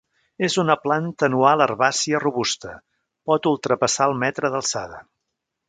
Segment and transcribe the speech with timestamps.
[0.45, 2.73] És una planta anual herbàcia robusta,
[3.33, 5.03] pot ultrapassar el metre d'alçada.